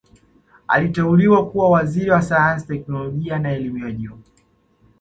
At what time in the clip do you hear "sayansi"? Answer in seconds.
2.21-2.67